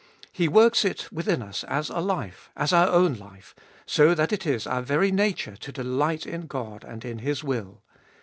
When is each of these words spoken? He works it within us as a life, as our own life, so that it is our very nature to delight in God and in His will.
He 0.31 0.47
works 0.47 0.83
it 0.83 1.11
within 1.11 1.43
us 1.43 1.63
as 1.65 1.91
a 1.91 1.99
life, 1.99 2.49
as 2.57 2.73
our 2.73 2.87
own 2.89 3.13
life, 3.19 3.53
so 3.85 4.15
that 4.15 4.33
it 4.33 4.47
is 4.47 4.65
our 4.65 4.81
very 4.81 5.11
nature 5.11 5.55
to 5.57 5.71
delight 5.71 6.25
in 6.25 6.47
God 6.47 6.83
and 6.83 7.05
in 7.05 7.19
His 7.19 7.43
will. 7.43 7.83